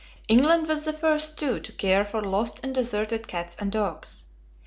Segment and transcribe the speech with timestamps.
[0.27, 4.25] England was the first, too, to care for lost and deserted cats and dogs.